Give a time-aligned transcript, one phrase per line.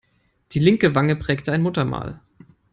[0.53, 2.21] Die linke Wange prägte ein Muttermal.